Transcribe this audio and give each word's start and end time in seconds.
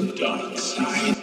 the 0.00 0.12
dark 0.12 0.56
side. 0.56 1.17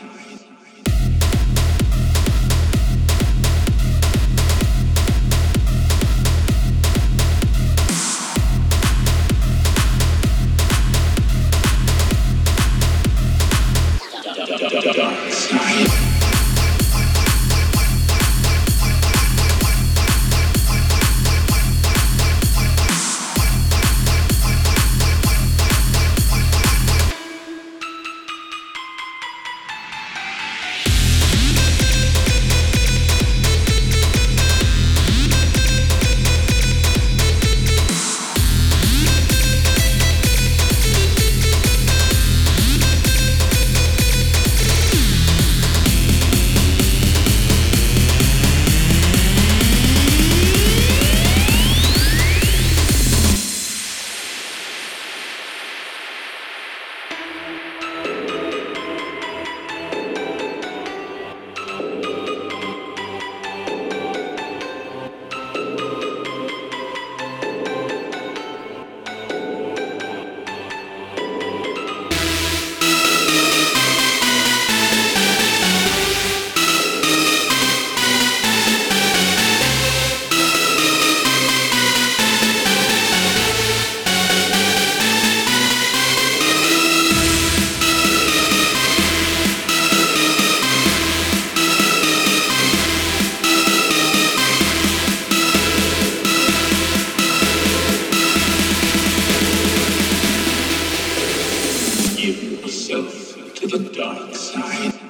Dark 103.93 104.35
side. 104.35 105.04